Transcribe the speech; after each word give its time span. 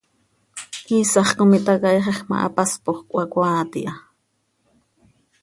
Iisax 0.95 1.27
com 1.37 1.51
itacaaixaj 1.57 2.19
ma, 2.27 2.35
hapaspoj 2.43 2.97
cöhacoaat 3.09 3.71
iha. 3.81 3.93